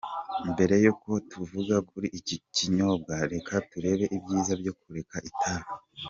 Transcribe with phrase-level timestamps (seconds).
[0.51, 5.67] Mbere yuko tuvuga kuri iki kinyobwa, reka turebe ibyiza byo kureka itabi.